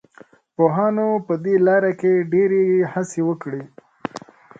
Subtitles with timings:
[0.55, 2.63] پوهانو په دې لاره کې ډېرې
[2.93, 3.61] هڅې وکړې.